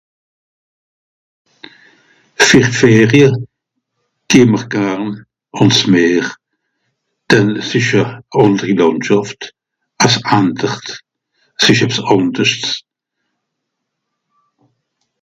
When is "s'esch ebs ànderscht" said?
11.63-12.65